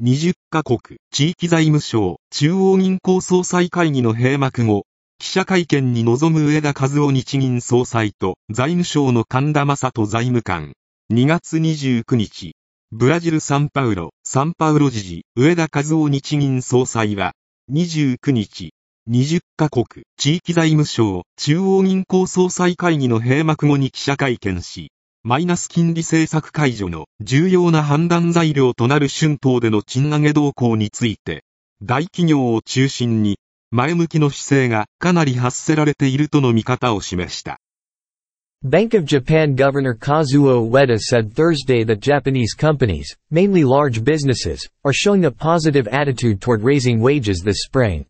[0.00, 0.78] 20カ国
[1.10, 4.86] 地域財務省中央銀行総裁会議の閉幕後、
[5.18, 10.72] 記者会見に臨む上田和夫日銀総裁と財務省の神田正人財務官。
[11.12, 12.54] 2月29日、
[12.92, 17.32] ブラジル・サンパウロ、サンパウロ知事、上田和夫日銀総裁は、
[17.72, 18.74] 29日、
[19.10, 24.92] 20カ国地域財務省中央銀行総裁会議の閉幕後に記者会見し、
[25.24, 31.42] マイナス金利政策解除の重要な判断材料となる春闘での賃上げ動向について、
[31.82, 33.36] 大企業を中心に
[33.72, 37.58] 前向きの姿勢がかなり発せられているとの見方を示した。
[38.62, 45.24] Bank of Japan Governor Kazuo Ueda said Thursday that Japanese companies, mainly large businesses, are showing
[45.24, 48.06] a positive attitude toward raising wages this spring.